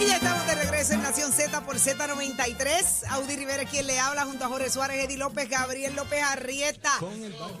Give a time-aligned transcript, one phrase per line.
[0.00, 3.04] Y ya estamos de regreso en Nación Z por Z93.
[3.10, 6.92] Audi Rivera quien le habla junto a Jorge Suárez, Eddie López, Gabriel López Arrieta.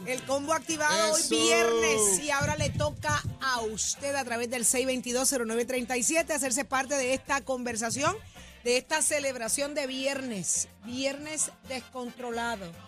[0.06, 6.30] El combo activado hoy viernes y ahora le toca a usted a través del 6220937
[6.30, 8.16] hacerse parte de esta conversación,
[8.64, 12.66] de esta celebración de viernes, viernes descontrolado.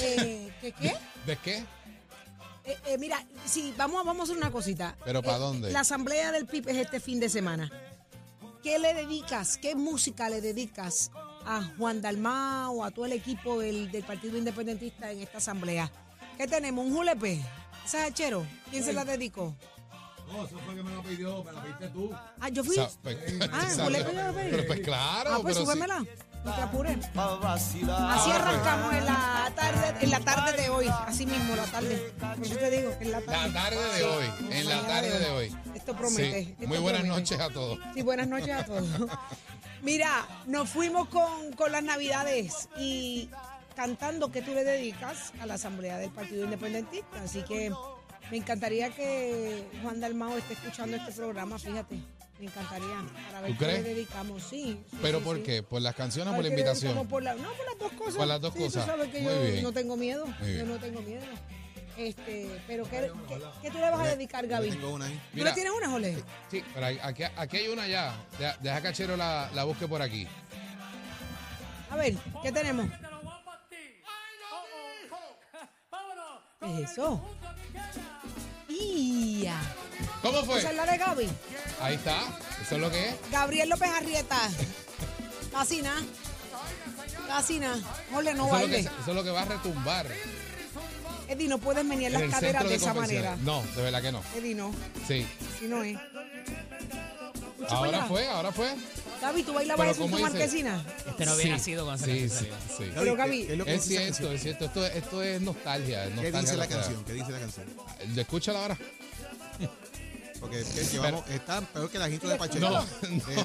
[0.00, 0.96] Eh, ¿Qué qué?
[1.24, 1.58] ¿De qué?
[2.64, 4.96] Eh, eh, mira, sí, vamos, a- vamos a hacer una cosita.
[5.04, 5.70] ¿Pero pa' Eh, dónde?
[5.70, 7.70] La asamblea del PIB es este fin de semana.
[8.64, 9.58] ¿Qué le dedicas?
[9.58, 11.10] ¿Qué música le dedicas
[11.44, 15.90] a Juan Dalmao o a todo el equipo del, del Partido Independentista en esta asamblea?
[16.38, 16.84] ¿Qué tenemos?
[16.86, 17.40] ¿Un julepe?
[17.84, 18.46] ¿Ese es Hachero?
[18.70, 19.54] ¿Quién se la dedicó?
[20.32, 22.10] No, eso fue que me lo pidió, me lo pediste tú.
[22.40, 22.74] Ah, yo fui.
[22.76, 23.18] Sa- pues,
[23.52, 24.50] Ah, julepe yo lo pedí.
[24.50, 25.78] Pero pues claro, ah, pues pero sí.
[26.44, 26.98] No te apures.
[27.16, 30.86] Así arrancamos en la tarde, en la tarde de hoy.
[31.06, 32.12] Así mismo, la tarde.
[32.18, 33.48] Por eso te digo, en la tarde.
[33.48, 35.56] La tarde de hoy, en la tarde de hoy.
[35.74, 36.44] Esto promete.
[36.44, 37.20] Sí, esto Muy buenas promete.
[37.20, 37.78] noches a todos.
[37.94, 38.86] Sí, buenas noches a todos.
[39.82, 43.28] Mira, nos fuimos con, con las navidades y
[43.76, 47.22] cantando que tú le dedicas a la Asamblea del Partido Independentista.
[47.22, 47.72] Así que
[48.30, 51.98] me encantaría que Juan Dalmao esté escuchando este programa, fíjate.
[52.38, 53.04] Me encantaría.
[53.28, 53.84] Para ver ¿Tú qué le crees?
[53.84, 54.82] dedicamos, sí.
[54.90, 55.42] sí, ¿Pero sí, por sí.
[55.44, 55.62] qué?
[55.62, 57.06] ¿Por las canciones o por la le invitación?
[57.08, 58.14] por la- no, por las dos cosas.
[58.16, 58.84] Por las dos Sí, cosas.
[58.84, 59.62] Tú sabes que Muy yo bien.
[59.62, 60.26] no tengo miedo.
[60.26, 60.68] Muy Yo bien.
[60.68, 61.22] no tengo miedo.
[61.96, 64.68] Este, pero ¿qué, qué, qué tú le vas a dedicar, Gaby?
[64.70, 65.14] Tengo una ahí.
[65.14, 65.50] ¿Tú Mira.
[65.50, 66.24] le tienes una, Jolé?
[66.50, 68.12] Sí, pero hay- aquí, aquí hay una ya.
[68.36, 70.26] Deja, deja que Achero la, la busque por aquí.
[71.90, 72.86] A ver, ¿qué tenemos?
[76.60, 77.20] ¿Qué es eso?
[78.80, 79.56] ¡Ia!
[80.22, 80.58] ¿Cómo fue?
[80.58, 81.28] Esa es la de Gaby.
[81.80, 82.18] Ahí está.
[82.62, 83.14] Eso es lo que es.
[83.30, 84.38] Gabriel López Arrieta.
[85.52, 86.02] Casi nada.
[87.28, 87.76] Casi nada.
[88.10, 88.78] No Eso es, lo que, baile.
[88.80, 90.06] eso es lo que va a retumbar.
[91.28, 93.36] Eddie, no puedes menear en las caderas centro de esa manera.
[93.42, 94.22] No, de verdad que no.
[94.36, 94.72] Eddie, no.
[95.06, 95.26] Sí.
[95.58, 95.98] Si no es.
[97.70, 98.06] Ahora allá.
[98.06, 98.74] fue, ahora fue.
[99.20, 100.38] Gaby, ¿tú bailabas eso en tu ¿cómo dice?
[100.38, 100.84] marquesina?
[101.08, 102.90] Este no había Sí, nacido cuando sí, sí, sí.
[102.94, 104.64] Pero, Gaby, ¿qué es lo que Es cierto, es cierto.
[104.66, 106.04] Esto, esto es nostalgia.
[106.04, 107.04] es ¿Qué nostalgia dice la canción?
[107.04, 107.66] ¿Qué dice la canción?
[108.16, 108.78] Escúchala ahora.
[110.40, 112.68] Porque es que llevamos, está peor que la intro de Pacheco.
[112.68, 112.84] No,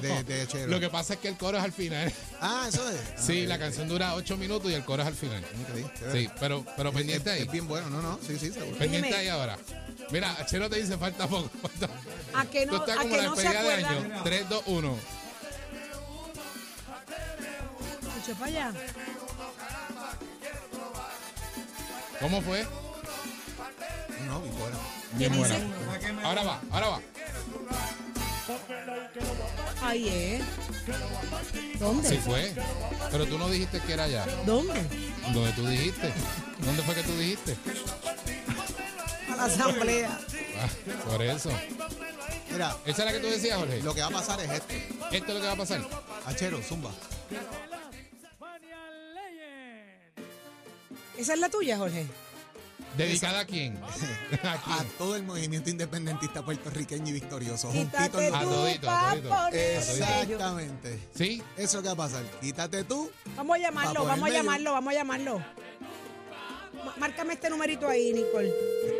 [0.00, 0.66] de, de Chero.
[0.66, 2.12] Lo que pasa es que el coro es al final.
[2.42, 2.96] Ah, eso es.
[3.00, 5.42] Ah, Sí, la canción dura ocho minutos y el coro es al final.
[6.12, 7.42] Sí, pero, pero pendiente Es- ahí.
[7.46, 8.76] Es bien bueno, no, no, sí, sí, seguro.
[8.76, 9.16] Pendiente Óyeme.
[9.22, 9.56] ahí ahora.
[10.10, 11.48] Mira, Chero te dice falta poco.
[11.62, 11.88] falta-
[12.34, 13.94] ¿A que Tú no, estás a como que la no se acuerdan?
[14.04, 14.20] año.
[14.24, 14.98] 3, 2, 1.
[18.16, 18.72] Escucha para allá.
[22.20, 22.66] ¿Cómo fue?
[24.26, 24.76] No, bien bueno.
[25.14, 25.56] Bien ¿Qué buena.
[26.24, 27.00] Ahora va, ahora va.
[29.82, 31.78] Ahí es.
[31.80, 32.08] ¿Dónde?
[32.08, 32.52] Sí fue.
[33.10, 34.26] Pero tú no dijiste que era allá.
[34.44, 34.74] ¿Dónde?
[35.32, 36.12] ¿Dónde tú dijiste?
[36.58, 37.56] ¿Dónde fue que tú dijiste?
[39.32, 40.20] A la asamblea.
[40.58, 40.68] Ah,
[41.08, 41.50] por eso.
[42.50, 43.82] Mira, ¿Esa es la que tú decías, Jorge?
[43.82, 44.74] lo que va a pasar es esto.
[45.12, 45.80] Esto es lo que va a pasar.
[46.26, 46.90] Achero, zumba.
[51.16, 52.06] ¿Esa es la tuya, Jorge?
[52.96, 53.78] ¿Dedicada a quién?
[54.42, 57.70] ¿A todo el movimiento independentista puertorriqueño y victorioso.
[57.70, 59.48] Quítate Juntito en- A tú todito, a todito.
[59.56, 60.98] Exactamente.
[61.14, 61.42] ¿Sí?
[61.56, 62.24] Eso es lo que va a pasar.
[62.40, 63.10] Quítate tú.
[63.36, 65.42] Vamos a llamarlo, vamos a llamarlo, vamos a llamarlo.
[66.98, 68.52] Márcame este numerito ahí, Nicole.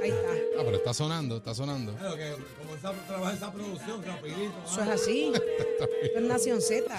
[0.02, 0.32] Ahí está.
[0.58, 1.94] Ah, pero está sonando, está sonando.
[1.94, 4.54] Claro que como esa, trabaja esa producción, rapidito.
[4.64, 5.32] Eso es así.
[6.02, 6.98] Esto es Nación Z.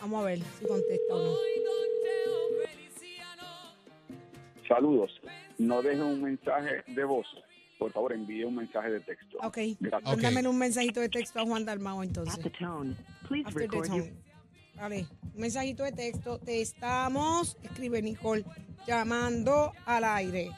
[0.00, 1.36] Vamos a ver si contesta o no.
[4.68, 5.10] Saludos.
[5.56, 7.26] No deje un mensaje de voz.
[7.78, 9.38] Por favor, envíe un mensaje de texto.
[9.42, 9.58] Ok.
[9.80, 10.12] Gracias.
[10.12, 10.22] Ok.
[10.22, 12.34] Mándame un mensajito de texto a Juan Dalmao entonces.
[12.34, 14.27] At the tone, please After the record your tone.
[14.78, 16.38] Vale, un mensajito de texto.
[16.38, 18.44] Te estamos, escribe Nicole,
[18.86, 20.50] llamando al aire.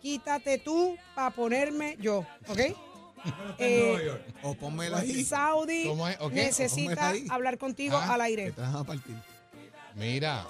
[0.00, 2.58] Quítate tú para ponerme yo, ¿ok?
[3.58, 4.10] Eh,
[4.42, 5.22] O pónmela ahí.
[5.24, 6.16] Saudi ¿Cómo es?
[6.20, 7.24] Ok, necesita ahí.
[7.30, 8.52] hablar contigo Ah, al Que aire.
[8.52, 9.14] te vas a partir.
[9.94, 10.44] Mira.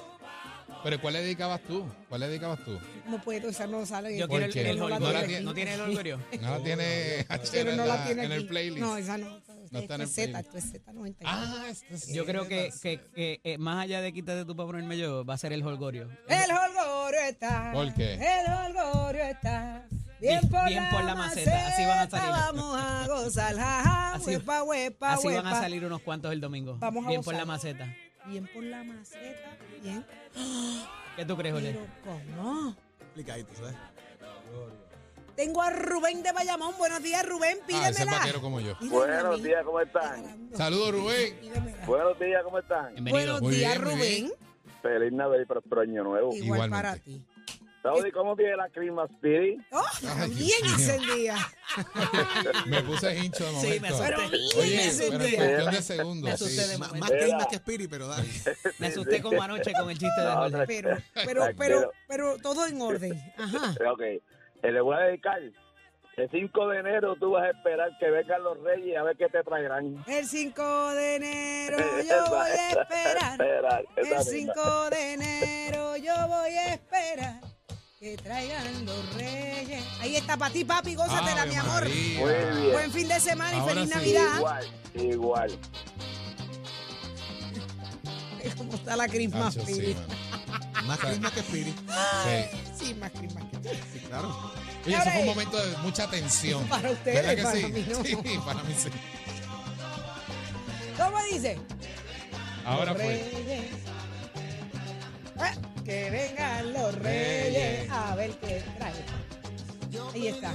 [0.83, 1.85] ¿Pero cuál le dedicabas tú?
[2.09, 2.77] ¿Cuál le dedicabas tú?
[3.07, 4.17] No puedo, esa no sale.
[4.19, 4.71] Yo ¿Por quiero el, qué?
[4.71, 5.27] el No la holgorio.
[5.27, 5.41] tiene.
[5.43, 6.19] ¿No tiene el holgorio?
[6.41, 8.41] No la tiene Pero no la la- tiene en aquí.
[8.41, 8.81] el playlist.
[8.81, 9.39] No, esa no.
[9.73, 11.17] No está en Z, esto es Z99.
[11.25, 14.67] Ah, esto es Yo creo que, que, que, eh, más allá de quítate tú para
[14.67, 16.11] ponerme yo, va a ser el holgorio.
[16.29, 17.71] El holgorio está.
[17.73, 18.15] ¿Por qué?
[18.15, 19.87] El holgorio está.
[20.21, 22.31] Bien Bien- por, bien la, por la maceta, así van a salir.
[22.31, 26.77] Vamos a gozar, jaja, Así- huepa, huepa, Así van a salir unos cuantos el domingo.
[26.79, 27.97] Vamos a Bien por la maceta.
[28.27, 30.05] Bien por la maceta, bien.
[31.17, 31.73] ¿Qué tú crees, Ole?
[31.73, 31.87] Pero,
[32.37, 32.77] ¿cómo?
[33.01, 33.75] explicadito, ¿sabes?
[35.37, 36.75] Tengo a Rubén de Bayamón.
[36.79, 37.59] Buenos días, Rubén.
[37.73, 38.41] Ah, ese es Pídemela.
[38.41, 38.79] como yo.
[38.79, 40.49] Pídemela Buenos días, ¿cómo están?
[40.55, 41.37] Saludos, Rubén.
[41.41, 41.87] Pídemela.
[41.87, 42.93] Buenos días, ¿cómo están?
[42.95, 43.41] Bienvenido.
[43.41, 44.33] Buenos días, bien, Rubén.
[44.83, 46.33] Feliz Navidad y próspero año nuevo.
[46.35, 46.77] Igual Igualmente.
[46.77, 47.25] para ti.
[47.83, 49.61] Saudi, ¿cómo viene la Christmas Spirit?
[49.73, 49.83] Oh,
[50.17, 51.37] Ay, bien encendida.
[52.67, 53.81] Me puse hincho de Sí, momento.
[53.81, 54.59] me asusté.
[54.61, 55.37] Oye, me pero en asusté.
[55.37, 56.23] cuestión de segundos.
[56.29, 56.71] Me asusté sí.
[56.71, 57.01] de Ma- momento.
[57.05, 57.21] más Era.
[57.23, 58.29] Christmas que Spirit, pero dale.
[58.79, 60.65] Me asusté como anoche con el chiste de Jorge.
[60.69, 63.21] Pero, pero, pero, pero todo en orden.
[63.39, 63.75] Ajá.
[63.93, 64.03] Ok,
[64.71, 65.41] le voy a dedicar.
[66.17, 69.29] El 5 de enero tú vas a esperar que vengan los reyes a ver qué
[69.29, 70.05] te traerán.
[70.07, 71.79] El 5 de enero
[72.09, 73.33] yo voy a esperar.
[73.33, 74.53] Esperar, El esa misma.
[74.55, 77.41] 5 de enero yo voy a esperar
[77.99, 79.83] que traigan los reyes.
[80.01, 81.89] Ahí está para ti, papi, gózatela, mi amor.
[81.89, 82.73] Muy bien.
[82.73, 83.95] Buen fin de semana y feliz sí.
[83.95, 84.37] Navidad.
[84.39, 85.59] Igual, igual.
[88.59, 89.97] ¿Cómo está la Christmas Nacho, sí.
[90.87, 91.77] Más Christmas que Spirit.
[91.79, 92.85] Sí.
[92.87, 93.45] Sí, más Christmas.
[93.93, 94.53] Sí, claro.
[94.87, 96.65] Oye, ese fue un momento de mucha tensión.
[96.69, 97.67] Para ustedes, ¿Verdad que para sí?
[97.73, 98.05] mí no.
[98.05, 98.89] Sí, para mí sí.
[100.97, 101.59] ¿Cómo dice?
[102.65, 103.13] Ahora Los fue.
[103.15, 103.71] reyes.
[105.39, 105.53] Ah,
[105.85, 108.93] que vengan los reyes a ver qué trae.
[110.15, 110.53] Ahí está.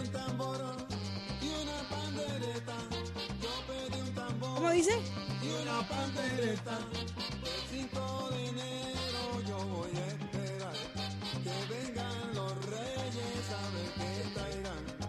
[4.39, 4.99] ¿Cómo dice?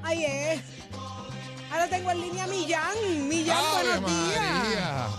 [0.08, 0.62] Ahí es.
[1.70, 3.28] Ahora tengo en línea a Millán.
[3.28, 5.10] Millán, ¡Ave buenos días.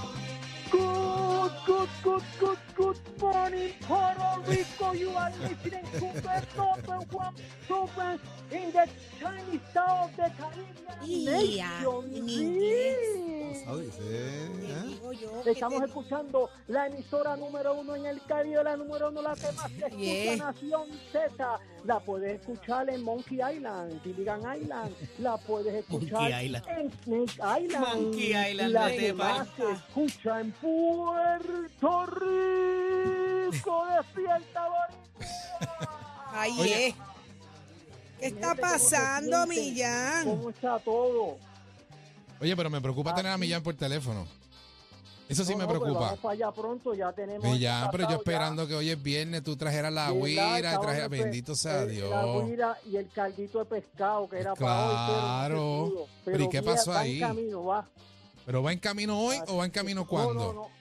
[0.72, 4.94] Good, good, good, good, good morning, Puerto Rico.
[4.96, 7.36] You are listening to the number one
[7.68, 8.20] program
[8.50, 8.88] in the
[9.20, 13.39] Chinese town of the Caribbean Ya, nation.
[13.52, 15.00] ¿Eh?
[15.44, 19.52] que Estamos escuchando la emisora número uno en el Caribe, la número uno, la que
[19.52, 20.46] más se escucha.
[20.46, 21.60] Nación Z.
[21.86, 24.96] La puedes escuchar en Monkey Island, Gilligan Island.
[25.20, 26.66] La puedes escuchar Island.
[26.68, 28.04] en Snake Island.
[28.04, 33.86] Monkey Island, La que más se escucha en Puerto Rico.
[33.98, 34.68] Despierta.
[36.32, 36.96] Ahí es.
[38.20, 39.48] ¿Qué está Gente, ¿cómo se pasando?
[39.48, 40.26] Millán?
[40.26, 41.38] ¿Cómo está todo?
[42.42, 44.26] Oye, pero me preocupa tener a Millán por teléfono.
[45.28, 46.06] Eso sí No, me no, pues preocupa.
[46.06, 47.44] vamos para allá pronto, ya tenemos.
[47.44, 48.16] Millán, pero yo pasado ya.
[48.24, 51.10] esperando que hoy es viernes tú trajeras la guira y trajeras.
[51.10, 52.10] Bendito sea eh, Dios.
[52.10, 54.96] La guira y el caldito de pescado que era para hoy.
[54.96, 56.08] pero Claro.
[56.26, 57.22] Pero ¿y qué pasó ahí?
[57.22, 57.88] En camino, va.
[58.46, 60.34] ¿Pero va en camino hoy o va en camino cuándo?
[60.34, 60.79] No, no, no.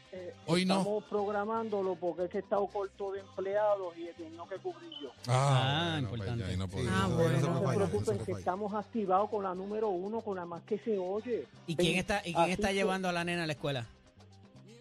[0.50, 0.78] Hoy no.
[0.78, 4.90] Estamos programándolo porque es que he estado corto de empleados y he tenido que cubrir
[5.02, 5.10] yo.
[5.26, 6.56] Ah, bueno, pues importante.
[6.56, 6.86] no Sí.
[6.90, 7.32] Ah, no, bueno.
[7.32, 9.88] no se No puede se fallar, no se preocupen que estamos activados con la número
[9.90, 11.46] uno, con la más que se oye.
[11.66, 13.86] ¿Y quién está, y quién está llevando a la nena a la escuela?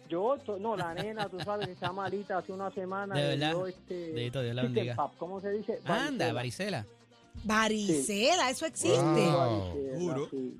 [0.08, 3.14] Yo, no, la nena, tú sabes que está malita hace una semana.
[3.14, 3.50] ¿De verdad?
[3.50, 4.96] dio este, Dedito, Dios la bendiga.
[5.18, 5.80] ¿Cómo se dice?
[5.84, 6.86] Anda, Varicela.
[6.86, 6.86] varicela.
[7.44, 8.98] Varicela, eso existe.
[9.02, 9.36] Wow.
[9.74, 10.28] Varicela, Juro.
[10.30, 10.56] sí.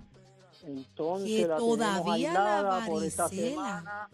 [0.66, 3.49] Entonces, Que la tenemos todavía la aislada por esta varicela.
[3.50, 4.08] semana.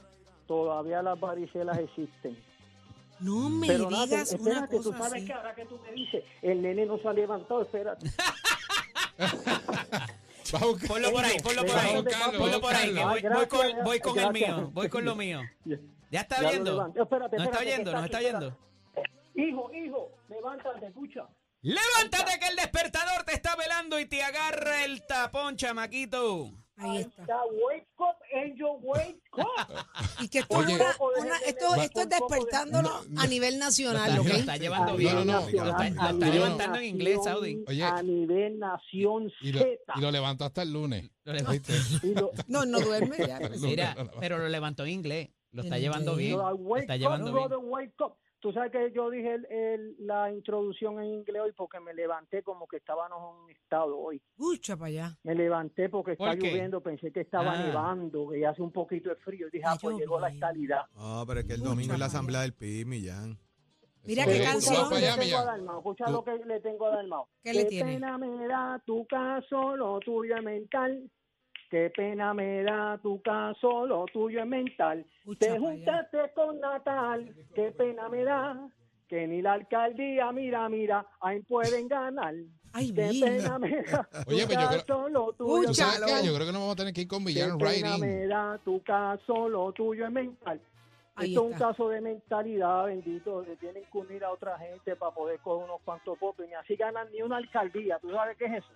[0.47, 2.39] Todavía las varicelas existen.
[3.21, 5.27] No me Pero nada, digas una espérate, tú cosa sabes así.
[5.27, 8.11] que ahora que tú me dices, el nene no se ha levantado, espérate.
[10.87, 12.05] Ponlo por ahí, ponlo por ahí.
[12.39, 15.17] Ponlo por ahí, que Ah, voy, voy con, voy con el mío, voy con lo
[15.17, 15.41] mío.
[15.65, 15.79] Ya-
[16.11, 16.93] ¿Ya está ya viendo?
[16.95, 17.93] Espérate, ¿Nos está viendo?
[17.93, 18.57] ¿Nos está viendo?
[19.35, 21.27] Hijo, hijo, levántate, escucha.
[21.63, 26.53] Levántate que el despertador te está velando y te agarra el tapón, chamaquito.
[26.77, 27.39] Ahí está.
[27.45, 29.45] Wake up, angel, wake up.
[30.21, 30.75] Y que esto, es Oye.
[30.75, 34.29] una- una- esto, esto es despertándolo a nivel nacional, Lo ¿ok?
[34.29, 35.15] está llevando bien.
[35.15, 35.41] No, no, no.
[35.41, 37.63] Lo está, lo está levantando en inglés, Saudi.
[37.67, 37.85] Oye.
[37.85, 39.69] A nivel nación Y lo, Z.
[39.97, 41.11] y lo levantó hasta el lunes.
[42.49, 43.39] No, no duerme ya.
[43.61, 45.31] Mira, pero lo levantó en inglés.
[45.53, 46.33] Lo está llevando bien.
[46.37, 47.49] Lo wake está llevando bien.
[48.45, 52.43] Tú sabes que yo dije el- el- la introducción en inglés hoy porque me levanté
[52.43, 54.21] como que estábamos en un estado hoy.
[54.37, 55.19] Escucha para allá.
[55.23, 57.67] Me levanté porque está lloviendo, pensé que estaba Ah.
[57.67, 59.47] nevando, que hace un poquito de frío.
[59.49, 60.47] Y dije, ah, pues llegó la lloviendo.
[60.47, 60.83] estabilidad.
[60.95, 63.39] No, pero es que el domingo es la asamblea del PIB, Millán.
[64.05, 64.75] Mira qué canción.
[64.77, 65.47] Allá, que le tengo a Millán.
[65.47, 67.27] Dalmau, escucha Tú- lo que le tengo a Dalmau.
[67.43, 67.93] ¿Qué le tiene?
[67.95, 71.11] pena me da tu caso, lo tuyo mental.
[71.75, 75.05] Qué pena me da tu caso, lo tuyo es mental.
[75.41, 78.69] Te juntaste con Natal, qué pena me da.
[79.09, 82.33] Que ni la alcaldía, mira, mira, ahí pueden ganar.
[82.73, 83.27] Ay, Qué mira.
[83.27, 86.21] pena me da tu Oye, pues yo creo- caso, lo tuyo ¿Tú es sabes Escúchalo.
[86.23, 86.27] qué?
[86.29, 88.59] Yo creo que nos vamos a tener que ir con Qué Millán pena me da
[88.65, 90.61] tu caso, lo tuyo es mental.
[91.17, 93.43] Ahí Esto es un caso de mentalidad, bendito.
[93.43, 96.47] Le tienen que unir a otra gente para poder coger unos cuantos votos.
[96.47, 97.99] Y ni así ganan ni una alcaldía.
[97.99, 98.69] ¿Tú sabes qué es eso?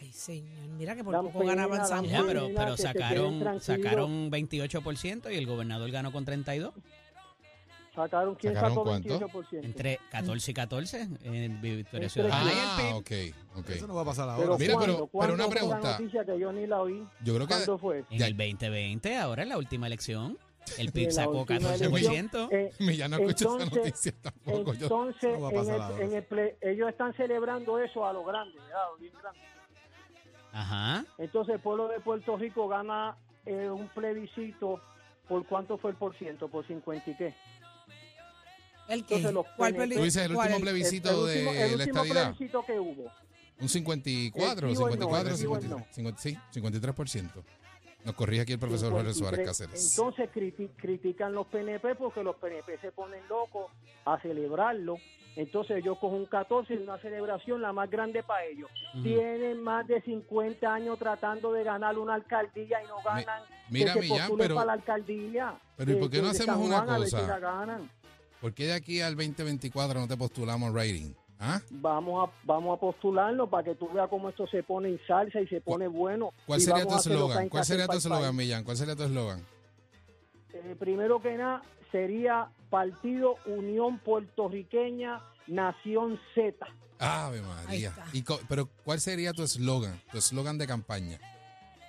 [0.00, 0.68] Ay, señor.
[0.76, 2.24] Mira que por Dan poco pena, ganaban San Juan.
[2.26, 6.74] pero, Mira, pero sacaron, sacaron 28% y el gobernador ganó con 32.
[7.94, 9.20] Sacaron, ¿quién ¿Sacaron sacó cuánto?
[9.20, 9.64] 28%?
[9.64, 12.50] Entre 14 y 14 en Victoria Entre- Ciudadana.
[12.52, 12.94] y el Ah, PIB.
[12.96, 13.70] ok, ok.
[13.70, 14.58] Eso no va a pasar Pero ahora.
[14.58, 14.94] Mira, ¿cuándo?
[14.96, 15.98] pero- ¿Cuándo pero una fue la pregunta.
[16.00, 17.06] noticia que yo ni la oí.
[17.22, 18.04] Yo creo que ¿Cuándo fue?
[18.10, 20.36] En Ya- el 2020, ahora en la última elección,
[20.76, 22.48] el En PIB sacó última 14%.
[22.50, 24.74] Eh, ya no escucho esa entonces- noticia tampoco.
[24.74, 26.04] Yo, Entonces, no va a en pasar el- ahora.
[26.04, 28.80] en el ple- ellos están celebrando eso a lo grande, ¿verdad?
[28.98, 29.38] Bien grande.
[30.54, 31.04] Ajá.
[31.18, 34.80] Entonces, el pueblo de Puerto Rico gana eh, un plebiscito.
[35.28, 36.48] ¿Por cuánto fue el por ciento?
[36.48, 37.34] ¿Por 50 y qué?
[38.88, 39.16] ¿El qué?
[39.16, 42.02] Entonces, ¿Cuál PNP Tú dices el último plebiscito el, el último, de el la último
[42.02, 42.22] estadidad.
[42.36, 43.10] plebiscito que hubo.
[43.60, 45.94] Un 54, El sí o el no, 54, el sí o el 53, no.
[45.94, 47.44] 50, sí, 53%.
[48.04, 49.46] Nos corrige aquí el profesor Jorge Suárez 53.
[49.46, 49.98] Cáceres.
[49.98, 53.70] Entonces criti- critican los PNP porque los PNP se ponen locos
[54.04, 54.96] a celebrarlo.
[55.36, 58.70] Entonces yo cojo un 14 y una celebración la más grande para ellos.
[58.94, 59.02] Ujú.
[59.02, 63.42] Tienen más de 50 años tratando de ganar una alcaldía y no ganan.
[63.70, 65.58] mira, que se Millán, pero- para la alcaldía.
[65.76, 67.80] pero ¿y por qué no hacemos una cosa?
[68.40, 71.14] ¿Por qué de aquí al 2024 no te postulamos rating?
[71.38, 71.60] ¿Ah?
[71.70, 75.40] Vamos a, vamos a postularlo para que tú veas cómo esto se pone en salsa
[75.40, 76.32] y se pone bueno.
[76.46, 77.48] ¿Cuál sería tu eslogan?
[77.48, 78.64] ¿Cuál sería tu eslogan, Millán?
[78.64, 79.44] ¿Cuál sería tu eslogan?
[80.52, 86.66] Eh, primero que nada, sería Partido Unión Puertorriqueña Nación Z.
[86.98, 87.92] Ave María.
[88.12, 90.00] Y pero ¿cuál sería tu eslogan?
[90.10, 91.18] Tu eslogan de campaña.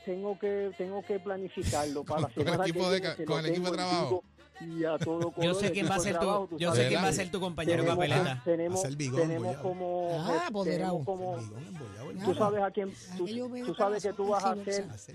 [0.03, 3.71] Tengo que tengo que planificarlo para la Con el semana equipo viene, con el equipo
[3.71, 4.23] de trabajo.
[4.61, 7.03] Y a todo Yo color, sé el quién va a ser tu, yo sé quién
[7.03, 8.41] va a ser tu compañero de tenemos- papeleta.
[8.45, 11.03] Tenemos, tenemos como, Ah, apoderado.
[11.03, 14.13] tenemos como Bigón embollado, el tú sabes a quién, Ah, tú, yo tú sabes que
[14.13, 15.13] tú vas a hacer, está.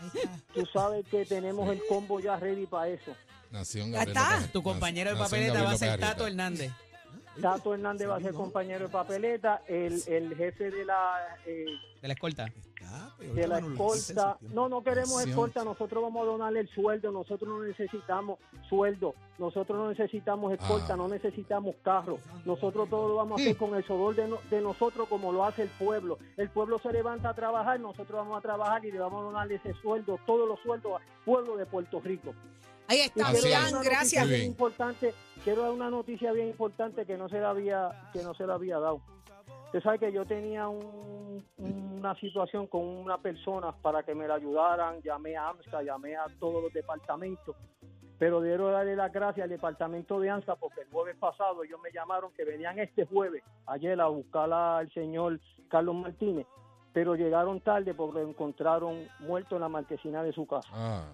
[0.54, 3.12] tú sabes que tenemos el combo ya ready para eso.
[3.50, 4.36] Nación Ya Gabriel está.
[4.40, 6.26] López- Tu compañero de papeleta Gabriel va a ser Tato.
[6.26, 6.72] Hernández.
[7.40, 11.64] Tato Hernández va a ser compañero de papeleta, el, el jefe de la eh,
[12.02, 12.46] De la escolta.
[13.34, 14.38] De la escolta.
[14.52, 18.38] No, no queremos escolta, nosotros vamos a donarle el sueldo, nosotros no necesitamos
[18.68, 20.96] sueldo, nosotros no necesitamos escolta, Ah.
[20.96, 24.60] no necesitamos carro, nosotros todo lo vamos a hacer con el sudor de, no- de
[24.60, 26.18] nosotros como lo hace el pueblo.
[26.36, 29.54] El pueblo se levanta a trabajar, nosotros vamos a trabajar y le vamos a donarle
[29.56, 32.34] ese sueldo, todos los sueldos al pueblo de Puerto Rico.
[32.86, 34.28] Ahí está, noticia gracias.
[34.28, 38.34] Bien importante, quiero dar una noticia bien importante que no se la había, que no
[38.34, 39.00] se la había dado.
[39.66, 44.34] Usted sabe que yo tenía un- una situación con una persona para que me la
[44.34, 47.56] ayudaran, llamé a AMSA, llamé a todos los departamentos,
[48.18, 51.90] pero quiero darle las gracias al departamento de AMSA porque el jueves pasado ellos me
[51.90, 56.46] llamaron que venían este jueves, ayer a buscar al señor Carlos Martínez,
[56.92, 60.68] pero llegaron tarde porque lo encontraron muerto en la marquesina de su casa.
[60.72, 61.04] Ah,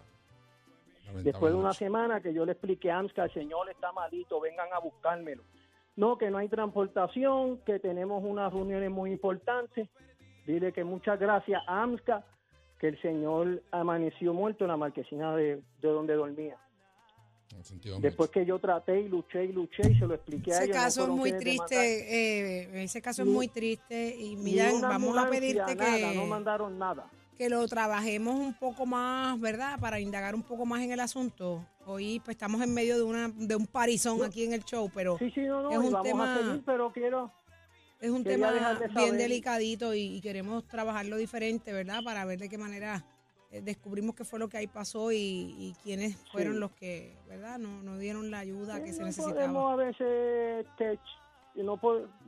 [1.15, 4.69] Después de una semana que yo le expliqué a AMSCA, el señor está malito, vengan
[4.73, 5.43] a buscármelo.
[5.97, 9.89] No, que no hay transportación, que tenemos unas reuniones muy importantes.
[10.47, 12.25] Dile que muchas gracias a AMSCA,
[12.79, 16.57] que el señor amaneció muerto en la marquesina de, de donde dormía.
[18.01, 20.77] Después que yo traté y luché y luché y se lo expliqué a Ese ellos.
[20.77, 25.29] no caso es muy triste, eh, ese caso es muy triste y Millán, vamos a
[25.29, 27.11] pedirte nada, que, no mandaron nada.
[27.41, 29.81] Que lo trabajemos un poco más, ¿verdad?
[29.81, 31.65] Para indagar un poco más en el asunto.
[31.87, 35.17] Hoy pues estamos en medio de una de un parizón aquí en el show, pero
[35.17, 37.33] Sí, sí, no, no, Es un vamos tema- a seguir, pero quiero...
[37.99, 42.03] es un quería tema dejarle bien delicadito y, y queremos trabajarlo diferente, ¿verdad?
[42.05, 43.07] Para ver de qué manera
[43.51, 47.59] eh, descubrimos qué fue lo que ahí pasó y, y quiénes fueron los que, ¿verdad?
[47.59, 49.35] No, no dieron la ayuda que se no necesitaba.
[49.35, 50.99] podemos a veces este,
[51.55, 51.81] no,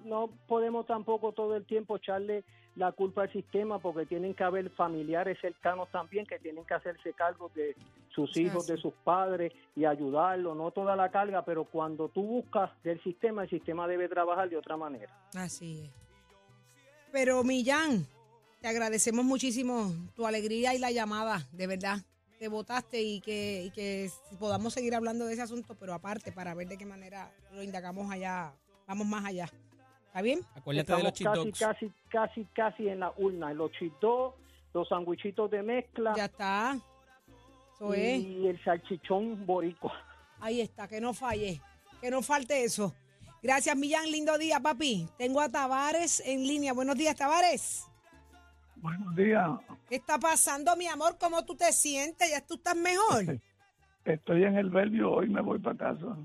[0.06, 2.44] no podemos tampoco todo el tiempo echarle
[2.76, 7.12] la culpa al sistema porque tienen que haber familiares cercanos también que tienen que hacerse
[7.12, 7.76] cargo de
[8.14, 12.70] sus hijos, de sus padres y ayudarlos, no toda la carga, pero cuando tú buscas
[12.82, 15.12] del sistema, el sistema debe trabajar de otra manera.
[15.34, 15.90] Así es.
[17.10, 18.06] Pero Millán,
[18.60, 21.98] te agradecemos muchísimo tu alegría y la llamada, de verdad.
[22.38, 26.54] Te votaste y que, y que podamos seguir hablando de ese asunto, pero aparte, para
[26.54, 28.52] ver de qué manera lo indagamos allá,
[28.86, 29.48] vamos más allá.
[30.12, 30.40] ¿Está bien?
[30.54, 31.58] Acuérdate de los Estamos dogs.
[31.58, 34.34] casi, casi, casi, casi en la urna, en los chitos,
[34.74, 36.78] los sandwichitos de mezcla Ya está.
[37.76, 38.20] Eso es.
[38.20, 39.94] y el salchichón boricua.
[40.40, 41.62] Ahí está, que no falle,
[42.02, 42.94] que no falte eso.
[43.42, 44.10] Gracias, Millán.
[44.10, 45.08] Lindo día, papi.
[45.16, 46.74] Tengo a Tavares en línea.
[46.74, 47.88] Buenos días, Tavares.
[48.76, 49.48] Buenos días.
[49.88, 51.16] ¿Qué está pasando, mi amor?
[51.18, 52.30] ¿Cómo tú te sientes?
[52.30, 53.40] ¿Ya tú estás mejor?
[54.04, 56.18] Estoy en el Bellevue, hoy me voy para casa.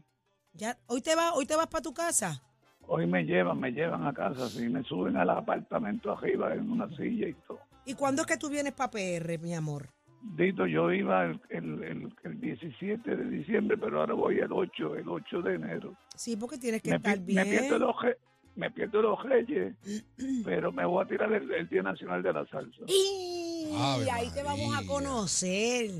[0.51, 0.77] ¿Ya?
[0.87, 2.43] ¿Hoy te, vas, hoy te vas para tu casa?
[2.87, 6.87] Hoy me llevan, me llevan a casa, sí, me suben al apartamento arriba en una
[6.95, 7.59] silla y todo.
[7.85, 9.89] ¿Y cuándo es que tú vienes para PR, mi amor?
[10.21, 14.95] Dito, yo iba el, el, el- el 17 de diciembre, pero ahora voy el 8,
[14.95, 15.95] el 8 de enero.
[16.15, 17.49] Sí, porque tienes que Me, estar pi- me bien.
[17.49, 18.17] pierdo los, re-
[18.55, 19.75] me pierdo los reyes,
[20.45, 22.81] pero me voy a tirar el, el Día Nacional de la Salsa.
[22.87, 25.91] Y ahí te vamos a conocer.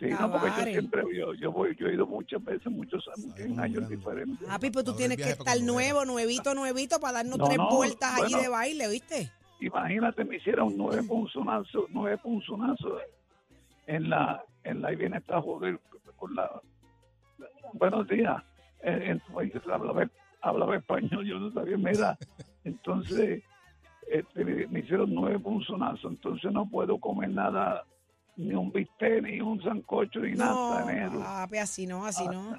[0.00, 3.38] Sí, no, porque yo siempre, yo, yo voy, yo he ido muchas veces, muchos años,
[3.38, 4.48] en años diferentes.
[4.48, 8.14] Papi, pues tú tienes que estar nuevo, nuevito, nuevito, para darnos No, tres no, vueltas
[8.14, 8.40] allí bueno.
[8.42, 9.30] de baile, ¿viste?
[9.60, 13.02] Imagínate, me hicieron nueve punzonazos, nueve punzonazos
[13.86, 15.78] en la, en la, ahí viene esta joder
[16.16, 16.50] con la,
[17.74, 18.42] buenos días,
[18.82, 20.08] en, en tu país hablaba,
[20.40, 22.16] hablaba español, yo no sabía, mira,
[22.64, 23.42] entonces,
[24.10, 27.84] este, me, me hicieron nueve punzonazos, entonces no puedo comer nada,
[28.40, 31.20] ni un bistec, ni un sancocho, ni No, nada, negro.
[31.20, 32.58] papi, así no, así no.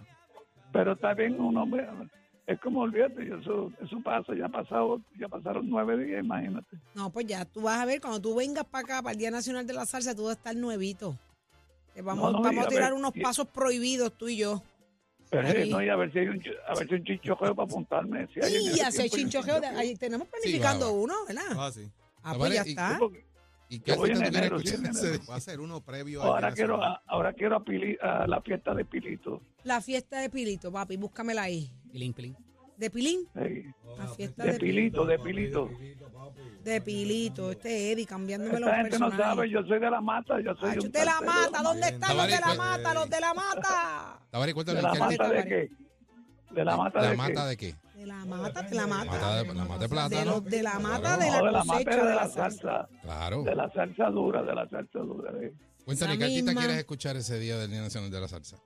[0.72, 1.86] pero está bien uno ve,
[2.48, 7.10] es como olvídate eso eso pasa ya ha pasado ya pasaron nueve días imagínate No,
[7.10, 9.66] pues ya tú vas a ver, cuando tú vengas para acá, para el Día Nacional
[9.68, 11.18] de la Salsa, tú vas a estar nuevito.
[11.94, 14.38] Te vamos, No, no, vamos a a tirar ver, unos y- pasos prohibidos, tú y
[14.38, 14.62] yo.
[15.30, 17.66] Pero, no, y a ver si hay un a ver si hay un chichojeo para
[17.66, 20.98] apuntarme si hay ese hacer un chinchojeo, de- ahí tenemos planificando va, va.
[20.98, 21.44] uno, ¿verdad?
[21.58, 21.90] Ah, sí.
[22.24, 23.00] Ah, pues ya está.
[23.72, 25.06] ¿Y qué voy en enero, sí, en escuchar?
[25.06, 25.24] enero.
[25.30, 28.74] Va a ser uno previo ahora quiero a- ahora quiero a, Pili- a la fiesta
[28.76, 31.72] de Pilito La fiesta de Pilito, papi, búscamela ahí.
[31.92, 32.36] Pilín, pilín.
[32.78, 33.28] ¿De Pilín?
[33.34, 33.66] sí.
[33.98, 35.70] La fiesta de de, Pilito de Pilito
[36.64, 37.52] de Pilito.
[37.52, 39.36] Este Eddie cambiándome los esta gente no personajes.
[39.36, 41.32] sabe yo soy de la mata yo soy un de la salsero.
[41.32, 42.94] mata, ¿dónde están los de la mata?
[42.94, 44.20] Los de la mata.
[44.32, 45.70] De la ¿qué mata de qué
[46.52, 49.06] de la mata ¿La de mata qué de la mata, de la mata.
[49.12, 51.20] Mata de, la mata de De la mata Claro.
[51.22, 52.90] de la la mata cosecha de de la la salsa.
[53.04, 53.44] Claro.
[53.44, 55.54] de la salsa dura de la salsa dura eh.
[55.86, 58.58] Cuéntame, Esa ¿qué artista quieres escuchar ese día del Día Nacional de la Salsa?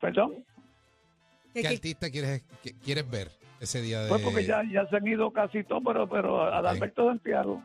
[0.00, 0.44] perdón
[1.54, 2.42] Que- ¿Qué artista quieres,
[2.84, 3.30] quieres ver
[3.60, 7.06] ese día de Pues porque ya, ya se han ido casi todos, pero, pero Adalberto
[7.08, 7.62] Santiago.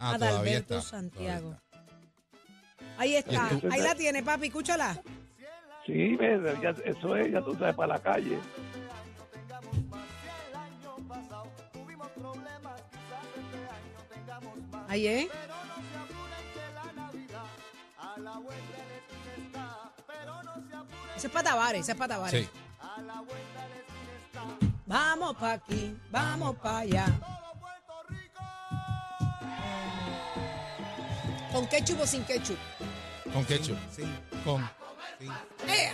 [0.00, 0.88] Ah, todavía Adalberto está.
[0.90, 1.48] Santiago.
[1.50, 1.62] todavía
[2.98, 5.00] Ahí está, ahí la tiene, papi, escúchala.
[5.86, 6.16] Sí,
[6.62, 8.38] ya, eso es, ya tú sabes, para la calle.
[14.96, 15.28] Ahí es.
[21.14, 22.46] Ese es para Tavares, ese es para Tavares.
[22.46, 22.50] Sí.
[24.86, 27.06] Vamos pa' aquí, vamos pa' allá.
[31.52, 32.56] ¿Con ketchup o sin ketchup?
[33.34, 33.76] Con ketchup.
[33.94, 34.04] Sí,
[34.46, 34.66] Con.
[35.20, 35.28] sí.
[35.68, 35.92] ¡Ea!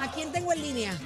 [0.00, 0.98] ¿A quién tengo en línea?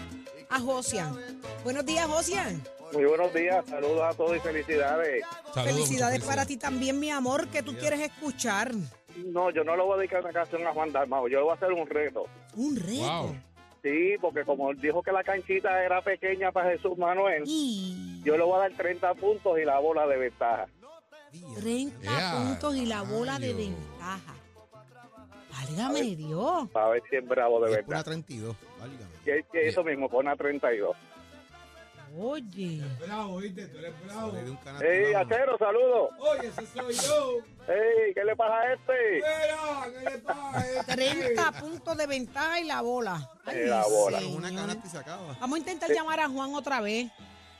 [0.48, 1.35] A Josian.
[1.66, 2.62] Buenos días, Josian.
[2.92, 5.24] Muy buenos días, saludos a todos y felicidades.
[5.52, 8.70] Saludos, Felicidades para ti también, mi amor, que tú quieres escuchar.
[9.16, 11.50] No, yo no le voy a dedicar una canción a Juan Dalmao, yo le voy
[11.50, 12.26] a hacer un reto.
[12.54, 13.22] Un reto.
[13.22, 13.36] Wow.
[13.82, 18.36] Sí, porque como él dijo que la canchita era pequeña para Jesús Manuel, Y yo
[18.36, 20.68] le voy a dar 30 puntos y la bola de ventaja.
[21.58, 24.36] 30 Ea, puntos y la bola de ventaja.
[25.50, 26.70] Válgame Dios.
[26.70, 28.04] Para ver si es bravo de es una verdad.
[28.04, 29.10] 32, válgame.
[29.24, 30.96] Que, que eso mismo, pon a 32.
[32.18, 32.80] Oye.
[34.32, 35.32] Le di un canasto ¡Ey, vámonos.
[35.32, 36.10] Acero, saludos!
[36.18, 37.38] Oye, ese soy yo.
[37.68, 39.14] ¡Ey, qué le pasa a este!
[39.16, 40.94] Mira, ¿qué le pasa?
[40.94, 43.30] 30 puntos de ventaja y la bola.
[43.44, 44.18] Ay, Y la bola.
[44.20, 44.38] señor.
[44.38, 45.36] Una canasta y se acaba.
[45.40, 47.10] Vamos a intentar llamar a Juan otra vez.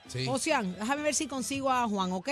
[0.07, 0.27] Sí.
[0.29, 2.29] Ocean, déjame ver si consigo a Juan, ¿ok?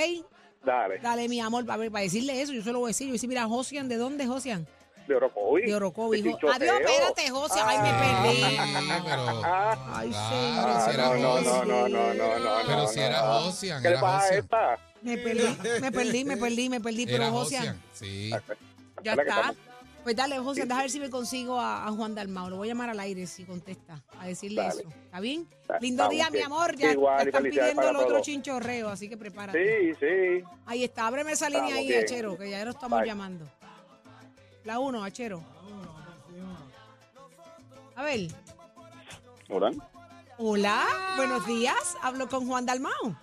[0.65, 3.07] Dale, Dale, mi amor, para, ver, para decirle eso, yo se lo voy a decir.
[3.07, 4.67] Yo voy a decir, mira, Josian, ¿de dónde, Josian?
[5.07, 6.23] De Orocovi.
[6.23, 6.31] De.
[6.31, 7.67] Adiós, espérate, Josian.
[7.69, 8.37] Ay, me perdí.
[8.43, 8.57] Sí.
[9.45, 10.95] Ah, Ay, Claro, si señor.
[10.95, 12.67] era no, no, no, no, no, no, no.
[12.67, 14.79] Pero si era Josian, ¿Qué le pasa a esta?
[15.03, 17.81] Me perdí, me perdí, me perdí, me perdí, pero Josian.
[17.93, 18.31] Sí.
[19.03, 19.55] ya está.
[20.03, 22.51] Pues dale, Josian, déjame ver si me consigo a, a Juan Dalmau.
[22.51, 24.81] Lo voy a llamar al aire si contesta, a decirle Dale.
[24.83, 24.89] eso.
[25.07, 25.49] ¿Está bien?
[25.81, 26.77] Lindo día, mi amor.
[26.77, 28.21] Ya Igual, están pidiendo el otro todos.
[28.23, 29.95] chinchorreo, así que prepárate.
[29.95, 30.45] Sí, sí.
[30.67, 31.95] Ahí está, ábreme esa línea Estamos ahí.
[31.95, 33.09] Achero, que ya lo estamos Bye.
[33.09, 33.47] llamando.
[34.65, 35.43] La uno, Achero.
[37.97, 38.29] A ver.
[39.49, 39.71] ¿Hola?
[40.39, 41.97] Hola, buenos días.
[42.03, 43.17] Hablo con Juan Dalmau.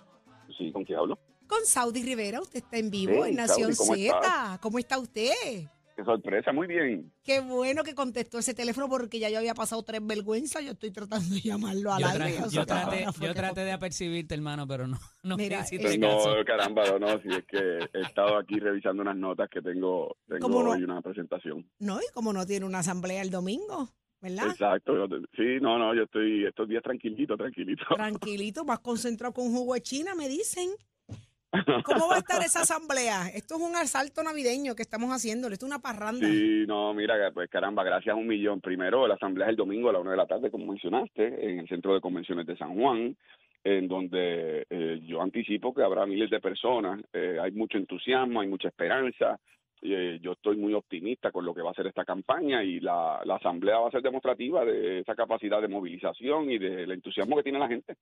[0.56, 1.18] Sí, ¿con quién hablo?
[1.46, 4.26] Con Saudi Rivera, usted está en vivo Hey, en Nación Saudi, ¿cómo Z.
[4.26, 4.58] estás?
[4.60, 5.68] ¿Cómo está usted?
[5.94, 7.12] Qué sorpresa, muy bien.
[7.22, 10.64] Qué bueno que contestó ese teléfono porque ya yo había pasado tres vergüenzas.
[10.64, 12.38] Yo estoy tratando de llamarlo al Yo, aire.
[12.38, 15.98] tra- yo traté, yo traté de apercibirte, hermano, pero no, no Mira, eh.
[15.98, 17.58] No, caramba, no, no, si es que
[17.92, 20.70] he estado aquí revisando unas notas que tengo, tengo ¿Cómo no?
[20.70, 21.68] hoy una presentación.
[21.78, 24.48] No, y como no tiene una asamblea el domingo, ¿verdad?
[24.50, 27.84] Exacto, yo sí, no, no, yo estoy estos días tranquilito, tranquilito.
[27.94, 30.70] Tranquilito, más concentrado con jugo de China, me dicen.
[31.84, 33.28] ¿Cómo va a estar esa asamblea?
[33.28, 36.26] Esto es un asalto navideño que estamos haciendo, esto es una parranda.
[36.26, 38.60] Sí, no, mira, pues caramba, gracias a un millón.
[38.60, 41.60] Primero, la asamblea es el domingo a la una de la tarde, como mencionaste, en
[41.60, 43.16] el Centro de Convenciones de San Juan,
[43.64, 47.00] en donde eh, yo anticipo que habrá miles de personas.
[47.12, 49.38] Eh, hay mucho entusiasmo, hay mucha esperanza.
[49.82, 53.20] Eh, yo estoy muy optimista con lo que va a ser esta campaña y la,
[53.24, 57.42] la asamblea va a ser demostrativa de esa capacidad de movilización y del entusiasmo que
[57.42, 57.96] tiene la gente.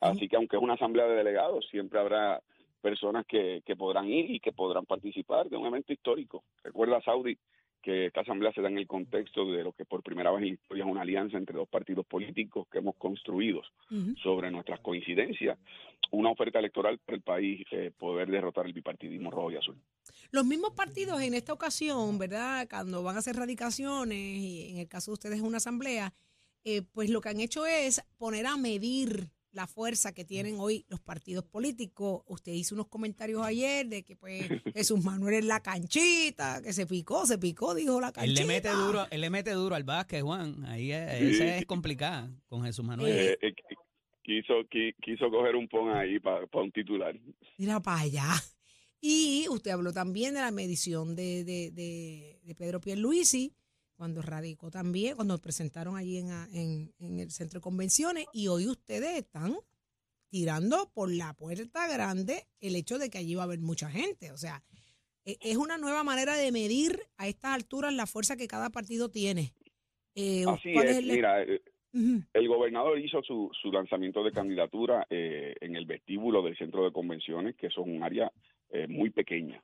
[0.00, 2.42] Así que aunque es una asamblea de delegados, siempre habrá
[2.82, 6.44] personas que, que podrán ir y que podrán participar de un evento histórico.
[6.62, 7.38] Recuerda, Saudi,
[7.82, 10.48] que esta asamblea se da en el contexto de lo que por primera vez en
[10.48, 13.62] la historia es una alianza entre dos partidos políticos que hemos construido
[14.22, 15.58] sobre nuestras coincidencias,
[16.12, 19.76] una oferta electoral para el país eh, poder derrotar el bipartidismo rojo y azul.
[20.30, 22.68] Los mismos partidos en esta ocasión, ¿verdad?
[22.70, 26.14] Cuando van a hacer radicaciones, y en el caso de ustedes es una asamblea,
[26.64, 30.84] eh, pues lo que han hecho es poner a medir la fuerza que tienen hoy
[30.88, 32.22] los partidos políticos.
[32.26, 36.86] Usted hizo unos comentarios ayer de que pues Jesús Manuel es la canchita, que se
[36.86, 38.40] picó, se picó, dijo la Él canchita.
[38.40, 40.64] le mete duro, él le mete duro al básquet, Juan.
[40.66, 41.34] Ahí es, Sí.
[41.42, 43.12] esa es complicada con Jesús Manuel.
[43.16, 43.54] Eh, eh,
[44.22, 47.14] quiso, qui- quiso coger un pon ahí para un titular.
[47.58, 48.28] Mira para allá.
[49.00, 53.52] Y usted habló también de la medición de, de, de, de Pedro Pierluisi,
[54.02, 58.48] cuando radicó también, cuando presentaron allí en, a- en, en el centro de convenciones, y
[58.48, 59.54] hoy ustedes están
[60.28, 64.32] tirando por la puerta grande el hecho de que allí va a haber mucha gente.
[64.32, 64.64] O sea,
[65.24, 69.08] e- es una nueva manera de medir a estas alturas la fuerza que cada partido
[69.08, 69.54] tiene.
[70.16, 71.62] Eh, Así ¿cuál es, el- mira, eh,
[72.32, 76.90] el gobernador hizo su, su lanzamiento de candidatura eh, en el vestíbulo del centro de
[76.92, 78.32] convenciones, que eso es un área
[78.70, 79.62] eh, muy pequeña.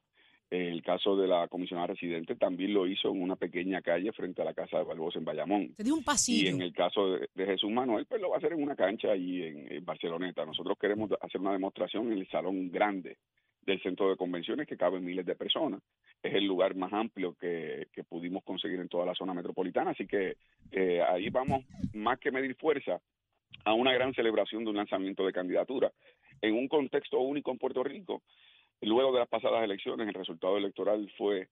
[0.50, 4.46] El caso de la comisionada residente también lo hizo en una pequeña calle frente a
[4.46, 5.74] la casa de Barbosa en Bayamón.
[5.78, 6.04] Un
[6.46, 8.74] Y en el caso de, de Jesús Manuel, pues lo va a hacer en una
[8.74, 10.46] cancha ahí en, en Barceloneta.
[10.46, 13.18] Nosotros queremos hacer una demostración en el salón grande
[13.68, 15.82] del centro de convenciones que caben miles de personas.
[16.22, 19.90] Es el lugar más amplio que, que pudimos conseguir en toda la zona metropolitana.
[19.90, 20.38] Así que
[20.72, 22.98] eh, ahí vamos, más que medir fuerza,
[23.64, 25.92] a una gran celebración de un lanzamiento de candidatura.
[26.40, 28.22] En un contexto único en Puerto Rico,
[28.82, 31.48] luego de las pasadas elecciones, el resultado electoral fue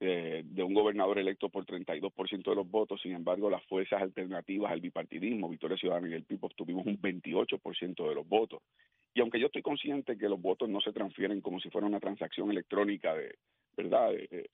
[0.00, 4.72] eh, de un gobernador electo por 32% de los votos, sin embargo, las fuerzas alternativas
[4.72, 8.62] al bipartidismo, Victoria Ciudadana y el PIB, obtuvimos un 28% de los votos.
[9.12, 12.00] Y aunque yo estoy consciente que los votos no se transfieren como si fuera una
[12.00, 13.34] transacción electrónica de,
[13.76, 14.50] ¿verdad?, de,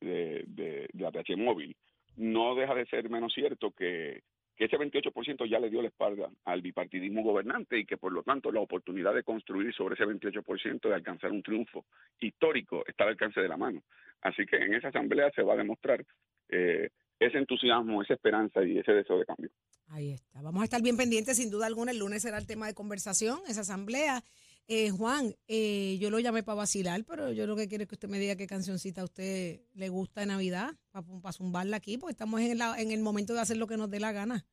[0.00, 1.74] de, de, de ATH móvil,
[2.16, 4.22] no deja de ser menos cierto que,
[4.60, 8.22] que ese 28% ya le dio la espalda al bipartidismo gobernante y que por lo
[8.22, 11.86] tanto la oportunidad de construir sobre ese 28% de alcanzar un triunfo
[12.20, 13.82] histórico está al alcance de la mano.
[14.20, 16.04] Así que en esa asamblea se va a demostrar
[16.50, 19.50] eh, ese entusiasmo, esa esperanza y ese deseo de cambio.
[19.88, 20.42] Ahí está.
[20.42, 21.92] Vamos a estar bien pendientes, sin duda alguna.
[21.92, 24.22] El lunes será el tema de conversación, esa asamblea.
[24.72, 27.96] Eh, Juan, eh, yo lo llamé para vacilar, pero yo lo que quiero es que
[27.96, 32.12] usted me diga qué cancioncita a usted le gusta de Navidad, para zumbarla aquí, porque
[32.12, 34.46] estamos en, la- en el momento de hacer lo que nos dé la gana.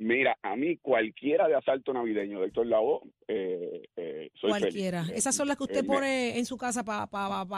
[0.00, 4.50] Mira, a mí cualquiera de asalto navideño de Héctor Lavoe, eh, eh, soy.
[4.50, 5.02] Cualquiera.
[5.08, 7.08] Eh, Esas son las que usted eh, me- pone en su casa para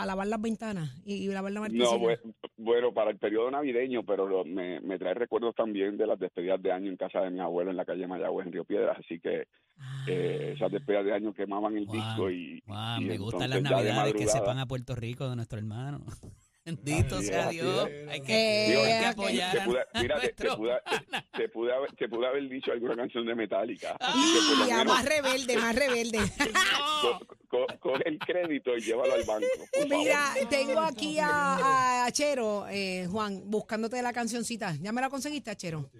[0.06, 1.84] lavar las ventanas y, y lavar la marquesina.
[1.90, 2.18] No, bue-
[2.56, 6.62] bueno, para el periodo navideño, pero lo- me, me trae recuerdos también de las despedidas
[6.62, 8.96] de año en casa de mi abuelo en la calle Mayagüez, en Río Piedras.
[8.98, 9.46] Así que
[10.08, 14.12] eh, esas despedidas de año quemaban el disco y, Juan, y me gustan las navidades
[14.14, 16.00] que madrugada- sepan a Puerto Rico de nuestro hermano.
[16.76, 17.88] Bendito Así sea así Dios.
[17.88, 18.08] es.
[18.08, 20.72] Hay que, Digo, hay que te- apoyar te a pude- mira, te, pude,
[21.36, 23.96] te- pude haber, te pude haber dicho alguna canción de Metallica.
[24.00, 24.14] Ah.
[24.68, 26.18] Ya, más rebelde, más rebelde.
[27.02, 29.46] co- co- coge el crédito y llévalo al banco.
[29.88, 34.74] Mira, tengo aquí a, a Chero, eh, Juan, buscándote la cancioncita.
[34.80, 35.90] ¿Ya me la conseguiste, Chero?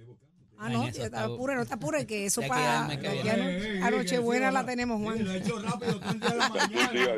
[0.62, 4.50] Ah, no, eso está- apures, no te apures, que eso para a, no- a Nochebuena
[4.50, 5.24] la tenemos, Juan.
[5.24, 6.90] Lo he hecho rápido, de la mañana.
[6.92, 7.12] Digo,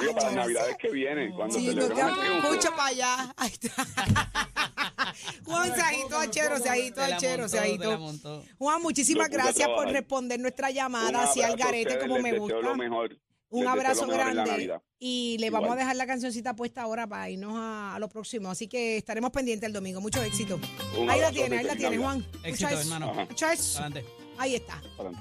[0.00, 2.00] digo, para las navidades que vienen, cuando Sí, no te
[2.38, 3.34] escucho para allá.
[3.36, 3.86] Ahí está.
[5.44, 8.12] Juan, se agitó a Chero, se agitó Te la a Chero, se agitó.
[8.58, 12.58] Juan, muchísimas gracias por responder nuestra llamada, así al garete como me gusta.
[12.60, 13.16] lo mejor.
[13.52, 14.72] Un abrazo grande.
[14.98, 15.62] Y le Igual.
[15.62, 18.50] vamos a dejar la cancioncita puesta ahora para irnos a, a lo próximo.
[18.50, 20.00] Así que estaremos pendientes el domingo.
[20.00, 20.58] Mucho éxito.
[20.98, 21.98] Un ahí la tiene, ahí la tiene.
[21.98, 22.18] Juan.
[22.44, 22.80] Éxito, Escucha eso.
[22.80, 23.12] hermano.
[23.12, 24.04] Adelante.
[24.38, 24.78] Ahí está.
[24.98, 25.20] Adelante.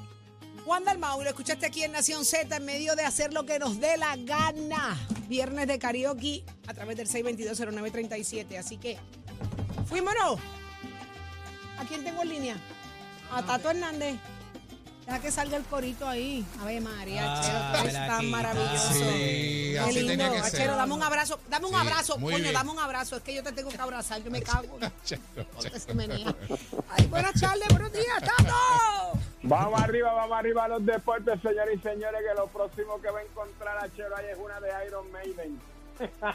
[0.66, 3.80] Juan Dalmau, lo escuchaste aquí en Nación Z en medio de hacer lo que nos
[3.80, 4.96] dé la gana.
[5.28, 8.58] Viernes de karaoke a través del 6220937.
[8.60, 8.98] Así que,
[9.88, 10.40] fuímonos.
[11.80, 12.56] ¿A quién tengo en línea?
[13.32, 14.16] A Tato Hernández.
[15.12, 16.46] Deja que salga el corito ahí.
[16.62, 18.28] A ver, María, Ah, Achero, tú eres vela tan aquí.
[18.28, 18.94] maravilloso.
[18.94, 19.00] Sí,
[19.74, 20.08] Qué así lindo.
[20.12, 20.46] tenía que ser.
[20.62, 21.40] Achero, dame un abrazo.
[21.50, 22.54] Dame un Sí, abrazo, coño, bien.
[22.54, 23.18] dame un abrazo.
[23.18, 24.80] Es que yo te tengo que abrazar, yo me cago.
[26.90, 29.20] Ay, buenas tardes, buenos días, Tato.
[29.44, 33.20] Vamos arriba, vamos arriba a los deportes, señores y señores, que lo próximo que va
[33.20, 35.60] a encontrar a Chero ahí es una de Iron Maiden.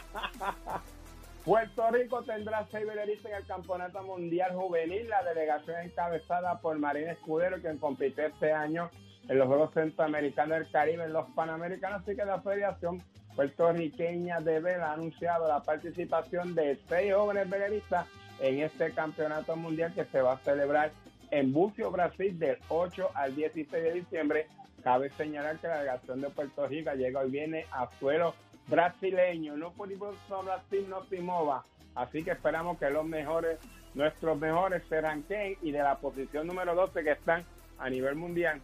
[1.47, 7.13] Puerto Rico tendrá seis veleristas en el Campeonato Mundial Juvenil, la delegación encabezada por Marina
[7.13, 8.89] Escudero, quien compite este año
[9.29, 13.01] en los Juegos Centroamericanos del Caribe, en los Panamericanos, así que la Federación
[13.33, 18.07] Puertorriqueña de Vela ha anunciado la participación de seis jóvenes veleristas
[18.41, 20.91] en este Campeonato Mundial que se va a celebrar
[21.31, 24.47] en Bucio, Brasil, del 8 al 16 de diciembre.
[24.83, 28.35] Cabe señalar que la delegación de Puerto Rico llega hoy viene a suelo
[28.67, 31.63] brasileño, no a Brasil no se mova.
[31.95, 33.59] Así que esperamos que los mejores,
[33.93, 37.43] nuestros mejores se ranqueen y de la posición número 12 que están
[37.79, 38.61] a nivel mundial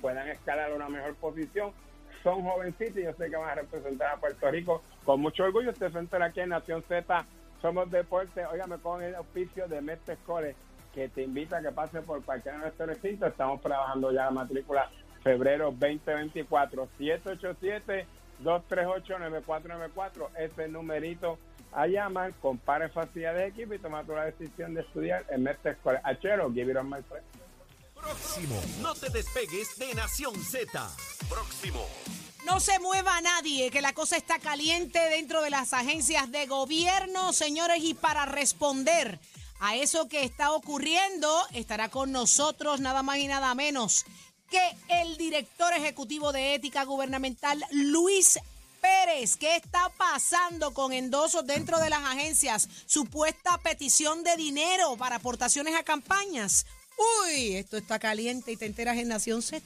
[0.00, 1.72] puedan escalar una mejor posición.
[2.22, 5.70] Son jovencitos y yo sé que van a representar a Puerto Rico con mucho orgullo.
[5.70, 7.26] Usted se entera aquí en Nación Z,
[7.60, 8.44] somos deporte.
[8.46, 10.56] Óigame con el auspicio de Mestre Core,
[10.92, 13.30] que te invita a que pase por cualquiera de nuestros recintos.
[13.30, 14.90] Estamos trabajando ya la matrícula
[15.22, 16.88] febrero 2024.
[18.42, 20.28] 787-238-9494.
[20.38, 21.38] Ese numerito
[21.72, 26.00] a llamar, compare facilidades de equipo y toma la decisión de estudiar en Mestre Core.
[26.02, 27.24] Achero, give it on my friend.
[27.94, 28.60] Próximo.
[28.80, 30.88] No te despegues de Nación Z.
[31.28, 31.84] Próximo.
[32.46, 37.32] No se mueva nadie, que la cosa está caliente dentro de las agencias de gobierno,
[37.32, 39.18] señores, y para responder
[39.60, 44.06] a eso que está ocurriendo, estará con nosotros nada más y nada menos
[44.50, 48.38] que el director ejecutivo de ética gubernamental, Luis
[48.80, 49.36] Pérez.
[49.36, 52.68] ¿Qué está pasando con endosos dentro de las agencias?
[52.86, 56.66] Supuesta petición de dinero para aportaciones a campañas.
[57.24, 59.62] Uy, esto está caliente y te enteras en Nación Z.